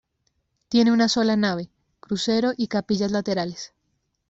[0.67, 1.69] Tiene una sola nave,
[1.99, 3.75] crucero y capillas laterales.